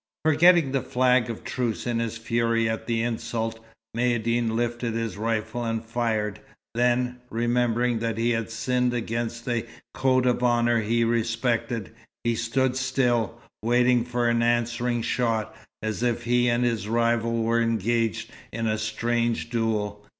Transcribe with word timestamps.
Forgetting 0.25 0.71
the 0.71 0.81
flag 0.81 1.29
of 1.29 1.43
truce 1.43 1.85
in 1.85 1.99
his 1.99 2.17
fury 2.17 2.67
at 2.67 2.87
the 2.87 3.03
insult, 3.03 3.63
Maïeddine 3.95 4.49
lifted 4.55 4.95
his 4.95 5.15
rifle 5.15 5.63
and 5.63 5.85
fired; 5.85 6.39
then, 6.73 7.19
remembering 7.29 7.99
that 7.99 8.17
he 8.17 8.31
had 8.31 8.49
sinned 8.49 8.95
against 8.95 9.47
a 9.47 9.67
code 9.93 10.25
of 10.25 10.41
honour 10.41 10.81
he 10.81 11.03
respected, 11.03 11.93
he 12.23 12.33
stood 12.33 12.75
still, 12.75 13.39
waiting 13.61 14.03
for 14.03 14.27
an 14.27 14.41
answering 14.41 15.03
shot, 15.03 15.55
as 15.83 16.01
if 16.01 16.23
he 16.23 16.49
and 16.49 16.63
his 16.63 16.87
rival 16.87 17.43
were 17.43 17.61
engaged 17.61 18.31
in 18.51 18.65
a 18.65 18.79
strange 18.79 19.51
duel. 19.51 20.03